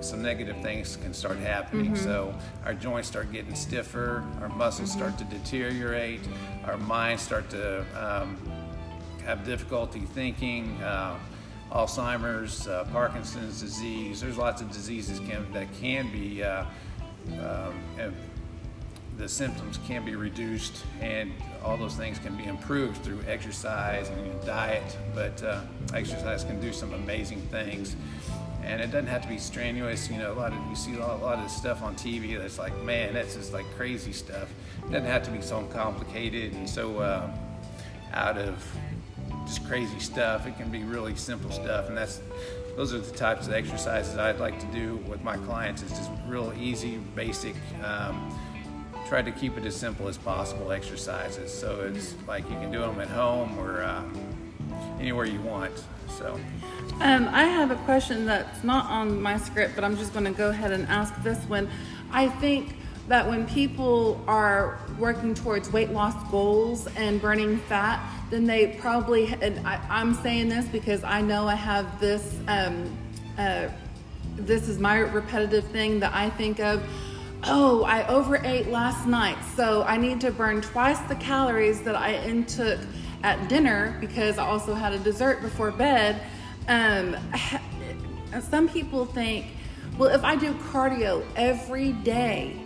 some 0.00 0.22
negative 0.22 0.60
things 0.62 0.96
can 0.96 1.12
start 1.12 1.36
happening. 1.38 1.92
Mm-hmm. 1.92 2.04
So 2.04 2.34
our 2.64 2.74
joints 2.74 3.08
start 3.08 3.30
getting 3.30 3.54
stiffer, 3.54 4.24
our 4.40 4.48
muscles 4.48 4.90
mm-hmm. 4.90 4.98
start 4.98 5.18
to 5.18 5.24
deteriorate, 5.24 6.20
our 6.64 6.78
minds 6.78 7.22
start 7.22 7.50
to 7.50 7.84
um, 7.94 8.38
have 9.24 9.44
difficulty 9.44 10.00
thinking. 10.00 10.80
Uh, 10.82 11.18
Alzheimer's, 11.70 12.66
uh, 12.66 12.84
Parkinson's 12.90 13.60
disease. 13.60 14.20
There's 14.20 14.36
lots 14.36 14.60
of 14.60 14.72
diseases 14.72 15.20
can, 15.20 15.52
that 15.52 15.72
can 15.80 16.10
be, 16.10 16.42
uh, 16.42 16.64
um, 17.40 17.74
the 19.16 19.28
symptoms 19.28 19.78
can 19.86 20.04
be 20.04 20.16
reduced, 20.16 20.84
and 21.00 21.30
all 21.62 21.76
those 21.76 21.94
things 21.94 22.18
can 22.18 22.36
be 22.36 22.44
improved 22.44 23.04
through 23.04 23.20
exercise 23.28 24.08
and 24.08 24.44
diet. 24.44 24.96
But 25.14 25.40
uh, 25.44 25.60
exercise 25.94 26.42
can 26.42 26.60
do 26.60 26.72
some 26.72 26.92
amazing 26.94 27.42
things 27.42 27.94
and 28.64 28.80
it 28.80 28.90
doesn't 28.90 29.06
have 29.06 29.22
to 29.22 29.28
be 29.28 29.38
strenuous. 29.38 30.10
You 30.10 30.18
know, 30.18 30.32
a 30.32 30.34
lot 30.34 30.52
of 30.52 30.58
you 30.68 30.76
see 30.76 30.94
a 30.94 31.00
lot, 31.00 31.20
a 31.20 31.22
lot 31.22 31.38
of 31.38 31.50
stuff 31.50 31.82
on 31.82 31.94
TV 31.94 32.38
that's 32.38 32.58
like, 32.58 32.76
man, 32.82 33.14
that's 33.14 33.34
just 33.34 33.52
like 33.52 33.66
crazy 33.76 34.12
stuff. 34.12 34.48
It 34.86 34.92
doesn't 34.92 35.06
have 35.06 35.22
to 35.24 35.30
be 35.30 35.42
so 35.42 35.62
complicated 35.64 36.52
and 36.52 36.68
so 36.68 36.98
uh, 36.98 37.30
out 38.12 38.38
of 38.38 38.64
just 39.46 39.66
crazy 39.66 39.98
stuff. 39.98 40.46
It 40.46 40.56
can 40.56 40.70
be 40.70 40.84
really 40.84 41.16
simple 41.16 41.50
stuff, 41.50 41.88
and 41.88 41.96
that's 41.96 42.20
those 42.76 42.94
are 42.94 43.00
the 43.00 43.16
types 43.16 43.46
of 43.46 43.52
exercises 43.52 44.16
I'd 44.16 44.38
like 44.38 44.58
to 44.60 44.66
do 44.66 44.96
with 45.08 45.22
my 45.22 45.36
clients. 45.38 45.82
It's 45.82 45.96
just 45.98 46.10
real 46.26 46.52
easy, 46.58 46.98
basic. 47.14 47.54
Um, 47.82 48.36
try 49.08 49.22
to 49.22 49.32
keep 49.32 49.58
it 49.58 49.66
as 49.66 49.74
simple 49.74 50.06
as 50.06 50.16
possible 50.16 50.70
exercises, 50.70 51.52
so 51.52 51.80
it's 51.80 52.14
like 52.28 52.48
you 52.48 52.56
can 52.56 52.70
do 52.70 52.80
them 52.80 53.00
at 53.00 53.08
home 53.08 53.58
or 53.58 53.82
uh, 53.82 54.04
anywhere 55.00 55.24
you 55.24 55.40
want. 55.40 55.72
So. 56.18 56.38
Um, 57.00 57.28
I 57.32 57.44
have 57.44 57.70
a 57.70 57.76
question 57.76 58.26
that's 58.26 58.62
not 58.62 58.84
on 58.86 59.20
my 59.20 59.38
script, 59.38 59.74
but 59.74 59.84
I'm 59.84 59.96
just 59.96 60.12
going 60.12 60.26
to 60.26 60.32
go 60.32 60.50
ahead 60.50 60.70
and 60.70 60.86
ask 60.88 61.14
this 61.22 61.38
one. 61.44 61.68
I 62.12 62.28
think 62.28 62.76
that 63.08 63.26
when 63.26 63.46
people 63.46 64.22
are 64.28 64.78
working 64.98 65.34
towards 65.34 65.72
weight 65.72 65.90
loss 65.90 66.14
goals 66.30 66.86
and 66.96 67.20
burning 67.20 67.58
fat, 67.58 68.00
then 68.30 68.44
they 68.44 68.76
probably, 68.78 69.32
and 69.40 69.66
I, 69.66 69.80
am 69.88 70.14
saying 70.14 70.48
this 70.48 70.66
because 70.66 71.02
I 71.02 71.20
know 71.20 71.48
I 71.48 71.54
have 71.54 71.98
this, 71.98 72.38
um, 72.46 72.96
uh, 73.38 73.68
this 74.36 74.68
is 74.68 74.78
my 74.78 74.98
repetitive 74.98 75.64
thing 75.68 76.00
that 76.00 76.14
I 76.14 76.30
think 76.30 76.60
of. 76.60 76.82
Oh, 77.44 77.82
I 77.84 78.06
overate 78.06 78.68
last 78.68 79.06
night, 79.06 79.38
so 79.56 79.82
I 79.84 79.96
need 79.96 80.20
to 80.20 80.30
burn 80.30 80.60
twice 80.60 81.00
the 81.00 81.14
calories 81.16 81.80
that 81.82 81.96
I 81.96 82.10
intook 82.10 82.78
at 83.22 83.48
dinner 83.48 83.96
because 84.00 84.38
I 84.38 84.46
also 84.46 84.74
had 84.74 84.92
a 84.92 84.98
dessert 84.98 85.42
before 85.42 85.70
bed. 85.70 86.22
Um, 86.68 87.16
some 88.40 88.68
people 88.68 89.06
think, 89.06 89.46
well, 89.98 90.10
if 90.10 90.24
I 90.24 90.36
do 90.36 90.54
cardio 90.54 91.24
every 91.36 91.92
day, 91.92 92.56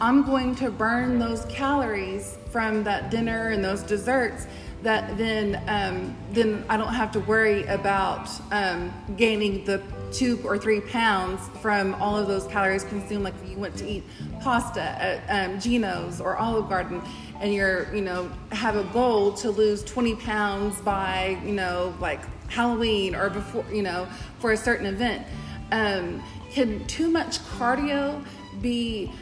I'm 0.00 0.24
going 0.24 0.54
to 0.56 0.70
burn 0.70 1.18
those 1.18 1.46
calories 1.46 2.36
from 2.50 2.84
that 2.84 3.10
dinner 3.10 3.48
and 3.48 3.64
those 3.64 3.82
desserts. 3.82 4.46
That 4.82 5.16
then, 5.16 5.62
um, 5.68 6.16
then 6.32 6.64
I 6.68 6.76
don't 6.76 6.92
have 6.92 7.10
to 7.12 7.20
worry 7.20 7.64
about 7.66 8.28
um, 8.52 8.92
gaining 9.16 9.64
the 9.64 9.82
two 10.12 10.38
or 10.44 10.58
three 10.58 10.80
pounds 10.80 11.40
from 11.60 11.94
all 11.94 12.16
of 12.16 12.28
those 12.28 12.46
calories 12.46 12.84
consumed. 12.84 13.24
Like 13.24 13.34
if 13.42 13.50
you 13.50 13.56
went 13.56 13.76
to 13.78 13.88
eat 13.88 14.04
pasta 14.40 14.82
at 14.82 15.50
um, 15.50 15.58
Geno's 15.58 16.20
or 16.20 16.36
Olive 16.36 16.68
Garden, 16.68 17.02
and 17.40 17.52
you're 17.52 17.94
you 17.94 18.02
know 18.02 18.30
have 18.52 18.76
a 18.76 18.84
goal 18.92 19.32
to 19.32 19.50
lose 19.50 19.82
20 19.84 20.16
pounds 20.16 20.80
by 20.80 21.38
you 21.44 21.52
know 21.52 21.94
like 22.00 22.20
Halloween 22.48 23.14
or 23.14 23.30
before 23.30 23.64
you 23.72 23.82
know 23.82 24.06
for 24.38 24.52
a 24.52 24.56
certain 24.56 24.86
event. 24.86 25.26
Um, 25.72 26.22
can 26.50 26.86
too 26.86 27.10
much 27.10 27.40
cardio 27.40 28.24
be 28.62 29.12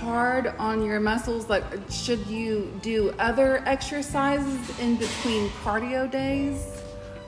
hard 0.00 0.48
on 0.58 0.84
your 0.84 1.00
muscles? 1.00 1.48
Like, 1.48 1.64
should 1.90 2.26
you 2.26 2.70
do 2.82 3.14
other 3.18 3.62
exercises 3.66 4.78
in 4.78 4.96
between 4.96 5.48
cardio 5.64 6.10
days? 6.10 6.82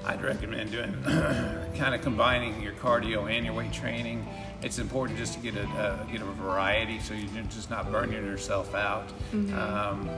I'd 0.04 0.22
recommend 0.22 0.70
doing 0.70 1.02
kind 1.76 1.94
of 1.94 2.02
combining 2.02 2.62
your 2.62 2.75
cardio 2.75 3.30
and 3.30 3.44
your 3.44 3.54
weight 3.54 3.72
training. 3.72 4.26
It's 4.62 4.78
important 4.78 5.18
just 5.18 5.34
to 5.34 5.40
get 5.40 5.56
a 5.56 5.68
uh, 5.68 6.04
get 6.04 6.22
a 6.22 6.25
variety 6.25 6.98
so 7.00 7.14
you're 7.14 7.44
just 7.44 7.70
not 7.70 7.90
burning 7.90 8.25
yourself 8.25 8.75
out. 8.75 9.08
Mm-hmm. 9.32 9.56
Um, 9.56 10.08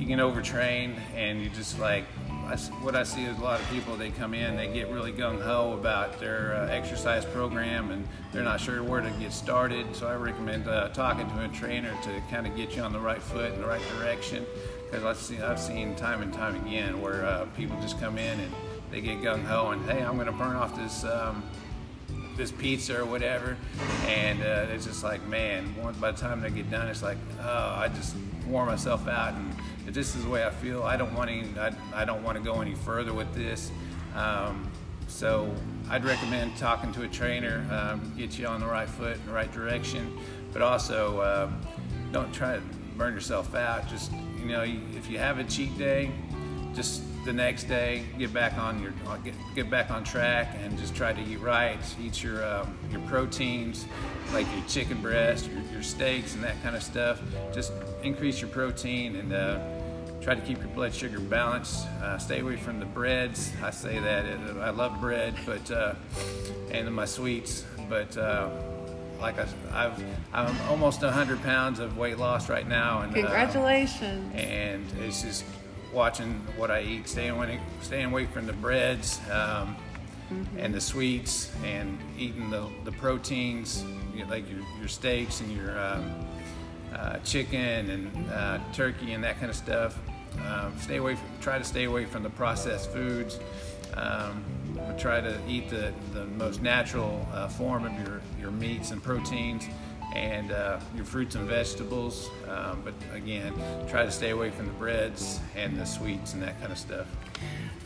you 0.00 0.06
can 0.06 0.18
overtrain 0.18 0.96
and 1.14 1.42
you 1.42 1.50
just 1.50 1.78
like 1.78 2.04
I, 2.46 2.56
what 2.82 2.96
I 2.96 3.02
see 3.02 3.24
is 3.24 3.38
a 3.38 3.42
lot 3.42 3.60
of 3.60 3.68
people 3.68 3.96
they 3.96 4.10
come 4.10 4.32
in 4.32 4.56
they 4.56 4.72
get 4.72 4.88
really 4.88 5.12
gung 5.12 5.40
ho 5.40 5.74
about 5.74 6.18
their 6.18 6.54
uh, 6.56 6.68
exercise 6.68 7.24
program 7.26 7.90
and 7.90 8.08
they're 8.32 8.42
not 8.42 8.60
sure 8.60 8.82
where 8.82 9.02
to 9.02 9.10
get 9.20 9.32
started. 9.32 9.94
So 9.94 10.08
I 10.08 10.14
recommend 10.14 10.66
uh, 10.66 10.88
talking 10.88 11.28
to 11.28 11.44
a 11.44 11.48
trainer 11.48 11.94
to 12.02 12.22
kind 12.30 12.46
of 12.46 12.56
get 12.56 12.74
you 12.74 12.82
on 12.82 12.92
the 12.92 12.98
right 12.98 13.22
foot 13.22 13.52
in 13.52 13.60
the 13.60 13.66
right 13.66 13.82
direction 13.98 14.46
because 14.86 15.04
I've 15.04 15.18
seen 15.18 15.42
I've 15.42 15.60
seen 15.60 15.94
time 15.96 16.22
and 16.22 16.32
time 16.32 16.56
again 16.66 17.00
where 17.02 17.26
uh, 17.26 17.44
people 17.56 17.78
just 17.82 18.00
come 18.00 18.16
in 18.16 18.40
and 18.40 18.52
they 18.90 19.02
get 19.02 19.20
gung 19.20 19.44
ho 19.44 19.70
and 19.70 19.84
hey 19.88 20.02
I'm 20.02 20.14
going 20.14 20.26
to 20.26 20.32
burn 20.32 20.56
off 20.56 20.74
this. 20.76 21.04
Um, 21.04 21.42
this 22.40 22.50
pizza 22.50 22.98
or 22.98 23.04
whatever, 23.04 23.56
and 24.06 24.40
uh, 24.40 24.66
it's 24.70 24.86
just 24.86 25.04
like, 25.04 25.24
man, 25.26 25.74
by 26.00 26.10
the 26.10 26.18
time 26.18 26.40
they 26.40 26.50
get 26.50 26.70
done, 26.70 26.88
it's 26.88 27.02
like, 27.02 27.18
oh, 27.42 27.74
I 27.76 27.88
just 27.94 28.16
wore 28.46 28.64
myself 28.64 29.06
out, 29.06 29.34
and 29.34 29.54
if 29.86 29.92
this 29.92 30.16
is 30.16 30.24
the 30.24 30.30
way 30.30 30.44
I 30.44 30.50
feel, 30.50 30.82
I 30.82 30.96
don't 30.96 31.14
want 31.14 31.30
any, 31.30 31.46
I, 31.58 31.72
I 31.94 32.04
don't 32.06 32.22
want 32.22 32.38
to 32.38 32.42
go 32.42 32.62
any 32.62 32.74
further 32.74 33.12
with 33.12 33.32
this. 33.34 33.70
Um, 34.14 34.70
so 35.06 35.54
I'd 35.90 36.04
recommend 36.04 36.56
talking 36.56 36.92
to 36.92 37.02
a 37.02 37.08
trainer, 37.08 37.66
um, 37.70 38.12
get 38.16 38.38
you 38.38 38.46
on 38.46 38.60
the 38.60 38.66
right 38.66 38.88
foot 38.88 39.16
in 39.16 39.26
the 39.26 39.32
right 39.32 39.52
direction, 39.52 40.18
but 40.52 40.62
also 40.62 41.20
um, 41.22 41.60
don't 42.10 42.32
try 42.32 42.56
to 42.56 42.62
burn 42.96 43.12
yourself 43.12 43.54
out. 43.54 43.86
Just 43.86 44.12
you 44.38 44.46
know, 44.46 44.62
if 44.62 45.10
you 45.10 45.18
have 45.18 45.38
a 45.38 45.44
cheat 45.44 45.76
day, 45.76 46.10
just 46.74 47.02
the 47.24 47.32
next 47.32 47.64
day 47.64 48.04
get 48.18 48.32
back 48.32 48.56
on 48.56 48.82
your 48.82 48.92
uh, 49.06 49.16
get, 49.18 49.34
get 49.54 49.70
back 49.70 49.90
on 49.90 50.02
track 50.02 50.56
and 50.62 50.78
just 50.78 50.94
try 50.94 51.12
to 51.12 51.20
eat 51.22 51.38
right 51.40 51.78
eat 52.00 52.22
your 52.22 52.44
um, 52.44 52.76
your 52.90 53.00
proteins 53.02 53.86
like 54.32 54.46
your 54.54 54.64
chicken 54.66 55.00
breast 55.02 55.50
your, 55.50 55.60
your, 55.72 55.82
steaks 55.82 56.34
and 56.34 56.42
that 56.42 56.60
kind 56.62 56.76
of 56.76 56.82
stuff. 56.82 57.20
Just 57.52 57.72
increase 58.02 58.40
your 58.40 58.50
protein 58.50 59.16
and 59.16 59.32
uh, 59.32 59.58
try 60.20 60.34
to 60.34 60.40
keep 60.40 60.58
your 60.58 60.68
blood 60.68 60.94
sugar 60.94 61.18
balanced. 61.18 61.86
Uh, 62.02 62.16
stay 62.18 62.40
away 62.40 62.56
from 62.56 62.78
the 62.78 62.86
breads. 62.86 63.52
I 63.62 63.70
say 63.70 63.98
that 63.98 64.24
i 64.60 64.70
love 64.70 65.00
bread 65.00 65.34
but 65.46 65.70
uh, 65.70 65.94
and 66.70 66.92
my 66.94 67.04
sweets 67.04 67.64
but 67.88 68.16
uh, 68.16 68.48
like 69.20 69.38
I, 69.38 69.82
have 69.82 70.02
I'm 70.32 70.56
almost 70.70 71.02
100 71.02 71.42
pounds 71.42 71.78
of 71.78 71.98
weight 71.98 72.18
loss 72.18 72.48
right 72.48 72.66
now, 72.66 73.02
and 73.02 73.12
uh, 73.12 73.20
congratulations! 73.20 74.32
and 74.34 74.86
it's 75.00 75.22
just 75.22 75.44
watching 75.92 76.34
what 76.56 76.70
I 76.70 76.82
eat, 76.82 77.08
staying 77.08 77.30
away, 77.30 77.60
staying 77.82 78.06
away 78.06 78.26
from 78.26 78.46
the 78.46 78.52
breads 78.52 79.18
um, 79.30 79.76
mm-hmm. 80.32 80.58
and 80.58 80.74
the 80.74 80.80
sweets, 80.80 81.52
and 81.64 81.98
eating 82.18 82.50
the, 82.50 82.68
the 82.84 82.92
proteins 82.92 83.84
you 84.14 84.24
know, 84.24 84.30
like 84.30 84.48
your, 84.50 84.60
your 84.78 84.88
steaks 84.88 85.40
and 85.40 85.52
your 85.52 85.78
um, 85.78 86.14
uh, 86.94 87.18
chicken 87.18 87.90
and 87.90 88.30
uh, 88.30 88.58
turkey 88.72 89.12
and 89.12 89.24
that 89.24 89.38
kind 89.38 89.50
of 89.50 89.56
stuff. 89.56 89.98
Um, 90.46 90.72
stay 90.78 90.96
away. 90.96 91.16
From, 91.16 91.28
try 91.40 91.58
to 91.58 91.64
stay 91.64 91.84
away 91.84 92.04
from 92.04 92.22
the 92.22 92.30
processed 92.30 92.92
foods. 92.92 93.38
Um, 93.94 94.44
try 94.98 95.20
to 95.20 95.38
eat 95.48 95.68
the, 95.70 95.92
the 96.12 96.24
most 96.24 96.62
natural 96.62 97.26
uh, 97.32 97.48
form 97.48 97.84
of 97.84 97.92
your, 98.06 98.20
your 98.40 98.50
meats 98.50 98.90
and 98.90 99.02
proteins 99.02 99.66
and 100.14 100.52
uh, 100.52 100.80
your 100.94 101.04
fruits 101.04 101.34
and 101.34 101.48
vegetables. 101.48 102.30
Um, 102.48 102.82
but 102.84 102.94
again, 103.14 103.54
try 103.88 104.04
to 104.04 104.10
stay 104.10 104.30
away 104.30 104.50
from 104.50 104.66
the 104.66 104.72
breads 104.72 105.40
and 105.56 105.76
the 105.76 105.84
sweets 105.84 106.34
and 106.34 106.42
that 106.42 106.58
kind 106.60 106.72
of 106.72 106.78
stuff. 106.78 107.06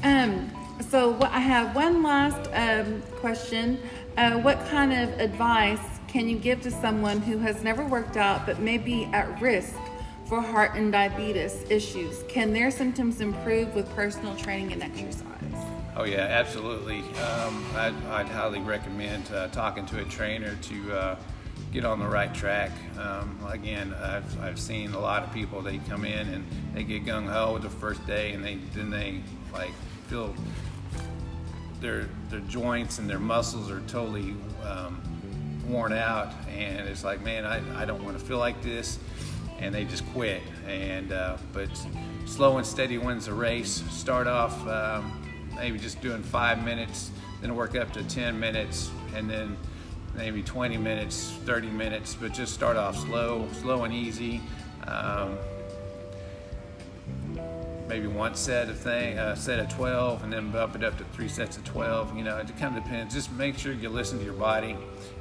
Um, 0.03 0.51
so 0.89 1.19
I 1.23 1.41
have 1.41 1.75
one 1.75 2.03
last 2.03 2.51
um, 2.53 3.03
question. 3.17 3.79
Uh, 4.17 4.39
what 4.39 4.59
kind 4.67 4.93
of 4.93 5.19
advice 5.21 5.81
can 6.09 6.29
you 6.29 6.39
give 6.39 6.63
to 6.63 6.71
someone 6.71 7.21
who 7.21 7.39
has 7.39 7.63
never 7.63 7.85
worked 7.85 8.17
out 8.17 8.47
but 8.47 8.61
may 8.61 8.79
be 8.79 9.05
at 9.07 9.41
risk 9.41 9.75
for 10.27 10.41
heart 10.41 10.73
and 10.75 10.93
diabetes 10.93 11.65
issues? 11.71 12.23
Can 12.29 12.53
their 12.53 12.71
symptoms 12.71 13.21
improve 13.21 13.75
with 13.75 13.89
personal 13.95 14.37
training 14.37 14.73
and 14.73 14.83
exercise? 14.83 15.25
Oh 15.97 16.05
yeah, 16.05 16.23
absolutely. 16.23 17.01
Um, 17.21 17.65
I'd, 17.77 17.95
I'd, 18.07 18.27
highly 18.27 18.61
recommend 18.61 19.31
uh, 19.33 19.49
talking 19.49 19.87
to 19.87 20.01
a 20.01 20.05
trainer 20.05 20.57
to 20.57 20.93
uh, 20.93 21.17
get 21.73 21.85
on 21.85 21.99
the 21.99 22.07
right 22.07 22.33
track. 22.35 22.71
Um, 22.99 23.38
again, 23.49 23.95
I've, 23.95 24.40
I've 24.40 24.59
seen 24.59 24.95
a 24.95 25.01
lot 25.01 25.23
of 25.23 25.33
people, 25.33 25.61
they 25.61 25.79
come 25.79 26.05
in 26.05 26.29
and 26.29 26.47
they 26.75 26.85
get 26.85 27.05
gung 27.05 27.27
ho 27.27 27.59
the 27.59 27.71
first 27.71 28.07
day 28.07 28.33
and 28.33 28.45
they 28.45 28.57
then 28.75 28.90
they 28.90 29.21
like 29.53 29.73
feel 30.07 30.35
their, 31.81 32.09
their 32.31 32.40
joints 32.40 32.99
and 32.99 33.11
their 33.11 33.19
muscles 33.19 33.71
are 33.71 33.81
totally 33.88 34.35
um, 34.64 35.01
worn 35.69 35.93
out 35.93 36.33
and 36.49 36.88
it's 36.88 37.05
like, 37.05 37.23
man, 37.23 37.45
I, 37.45 37.83
I 37.83 37.85
don't 37.85 38.05
want 38.05 38.19
to 38.19 38.25
feel 38.25 38.38
like 38.38 38.62
this 38.62 38.99
and 39.59 39.75
they 39.75 39.85
just 39.85 40.07
quit. 40.12 40.43
And 40.67 41.12
uh, 41.12 41.37
but 41.53 41.69
slow 42.27 42.59
and 42.59 42.67
steady 42.67 42.99
wins 42.99 43.27
the 43.27 43.35
race. 43.35 43.83
Start 43.90 44.27
off 44.27 44.67
um, 44.67 45.25
maybe 45.57 45.79
just 45.79 46.01
doing 46.01 46.23
five 46.23 46.64
minutes, 46.64 47.11
then 47.40 47.55
work 47.55 47.77
up 47.77 47.93
to 47.93 48.03
10 48.05 48.38
minutes, 48.38 48.90
and 49.14 49.29
then 49.29 49.57
maybe 50.16 50.42
20 50.42 50.77
minutes, 50.77 51.33
30 51.44 51.68
minutes, 51.68 52.14
but 52.14 52.33
just 52.33 52.55
start 52.55 52.77
off 52.77 52.96
slow, 52.96 53.48
slow 53.53 53.85
and 53.85 53.92
easy. 53.92 54.40
Um, 54.87 55.37
maybe 57.88 58.07
one 58.07 58.35
set 58.35 58.68
of 58.68 58.79
thing, 58.79 59.18
a 59.18 59.37
set 59.37 59.59
of 59.59 59.68
12, 59.68 60.24
and 60.24 60.33
then 60.33 60.50
bump 60.50 60.74
it 60.77 60.85
up 60.85 60.96
to 60.98 61.05
three 61.05 61.29
sets 61.29 61.57
of 61.57 61.64
12. 61.64 62.16
You 62.16 62.24
know, 62.24 62.38
it 62.38 62.48
kind 62.59 62.77
of 62.77 62.83
depends. 62.83 63.14
Just 63.14 63.31
make 63.33 63.59
sure 63.59 63.72
you 63.72 63.88
listen 63.88 64.18
to 64.18 64.24
your 64.24 64.35
body, 64.35 64.77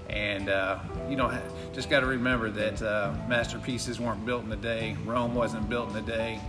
and 0.10 0.49
uh, 0.49 0.79
you 1.10 1.15
know, 1.15 1.38
just 1.73 1.89
got 1.89 2.01
to 2.01 2.06
remember 2.06 2.49
that 2.51 2.82
uh, 2.82 3.13
masterpieces 3.27 3.99
weren't 3.99 4.25
built 4.25 4.43
in 4.43 4.51
a 4.51 4.58
day. 4.58 4.95
Rome 5.06 5.36
wasn't 5.36 5.69
built 5.69 5.89
in 5.91 5.97
a 5.97 6.01
day. 6.01 6.39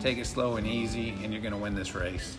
Take 0.00 0.18
it 0.18 0.26
slow 0.26 0.56
and 0.56 0.66
easy, 0.66 1.10
and 1.22 1.32
you're 1.32 1.42
going 1.42 1.54
to 1.54 1.58
win 1.58 1.74
this 1.74 1.94
race. 1.94 2.36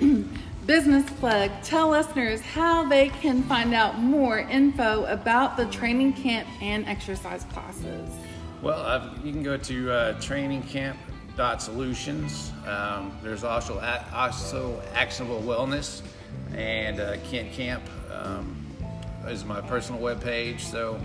business 0.66 1.08
plug, 1.18 1.50
tell 1.62 1.90
listeners 1.90 2.40
how 2.40 2.88
they 2.88 3.08
can 3.08 3.44
find 3.44 3.72
out 3.72 4.00
more 4.00 4.40
info 4.40 5.04
about 5.06 5.56
the 5.56 5.66
training 5.66 6.12
camp 6.12 6.48
and 6.60 6.84
exercise 6.86 7.44
classes. 7.52 8.10
Well, 8.62 9.14
you 9.22 9.32
can 9.32 9.42
go 9.42 9.56
to 9.56 9.92
uh, 9.92 10.20
trainingcamp.solutions. 10.20 12.52
Um, 12.66 13.16
there's 13.22 13.44
also 13.44 13.80
also 14.12 14.82
actionable 14.94 15.40
wellness 15.42 16.02
and 16.54 17.00
uh, 17.00 17.16
Kent 17.30 17.52
Kamp 17.52 17.82
um, 18.12 18.66
is 19.26 19.44
my 19.44 19.60
personal 19.60 20.00
web 20.00 20.22
page. 20.22 20.64
So 20.64 20.96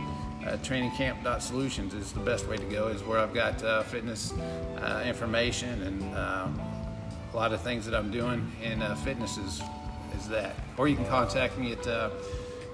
uh, 0.46 0.58
trainingcamp.solutions 0.58 1.94
is 1.94 2.12
the 2.14 2.20
best 2.20 2.48
way 2.48 2.58
to 2.58 2.66
go. 2.66 2.88
Is 2.88 3.04
where 3.04 3.20
I've 3.20 3.34
got 3.34 3.64
uh, 3.64 3.84
fitness 3.84 4.34
uh, 4.34 5.04
information 5.06 5.82
and 5.84 6.16
um, 6.16 6.62
a 7.34 7.38
lot 7.38 7.54
of 7.54 7.62
things 7.62 7.86
that 7.86 7.96
I'm 7.96 8.12
doing 8.12 8.52
in 8.62 8.82
uh, 8.82 8.96
fitness 8.96 9.38
is, 9.38 9.62
is 10.18 10.28
that. 10.30 10.56
Or 10.78 10.88
you 10.88 10.96
can 10.96 11.06
contact 11.06 11.56
me 11.58 11.74
at 11.74 11.86
uh, 11.88 12.10